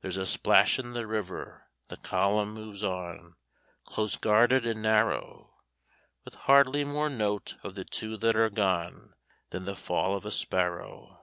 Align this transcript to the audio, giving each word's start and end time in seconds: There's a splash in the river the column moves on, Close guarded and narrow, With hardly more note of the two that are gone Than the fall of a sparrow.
There's 0.00 0.16
a 0.16 0.24
splash 0.24 0.78
in 0.78 0.94
the 0.94 1.06
river 1.06 1.68
the 1.88 1.98
column 1.98 2.54
moves 2.54 2.82
on, 2.82 3.36
Close 3.84 4.16
guarded 4.16 4.64
and 4.64 4.80
narrow, 4.80 5.58
With 6.24 6.32
hardly 6.34 6.82
more 6.82 7.10
note 7.10 7.58
of 7.62 7.74
the 7.74 7.84
two 7.84 8.16
that 8.16 8.36
are 8.36 8.48
gone 8.48 9.12
Than 9.50 9.66
the 9.66 9.76
fall 9.76 10.16
of 10.16 10.24
a 10.24 10.30
sparrow. 10.32 11.20